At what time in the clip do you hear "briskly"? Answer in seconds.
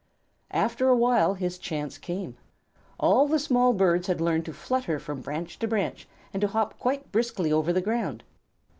7.11-7.53